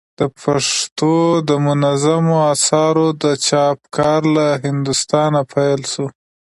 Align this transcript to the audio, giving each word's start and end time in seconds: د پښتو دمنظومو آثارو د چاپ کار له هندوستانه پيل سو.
د 0.19 0.21
پښتو 0.41 1.13
دمنظومو 1.49 2.35
آثارو 2.53 3.07
د 3.23 3.25
چاپ 3.47 3.79
کار 3.97 4.21
له 4.35 4.45
هندوستانه 4.65 5.39
پيل 5.53 5.81
سو. 5.93 6.05